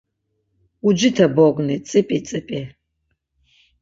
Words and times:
Ucite 0.89 1.23
bogni 1.35 1.75
tzip̌i, 1.85 2.19
tzip̌i. 2.25 2.61